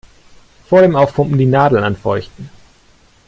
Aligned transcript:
Vor 0.67 0.81
dem 0.81 0.95
Aufpumpen 0.95 1.37
die 1.37 1.45
Nadel 1.45 1.83
anfeuchten. 1.83 2.49